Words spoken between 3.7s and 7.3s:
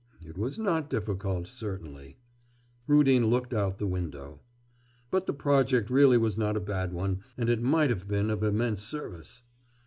of the window. 'But the project really was not a bad one,